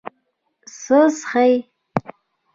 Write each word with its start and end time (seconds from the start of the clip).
څه 0.81 0.99
څښې؟ 1.17 1.45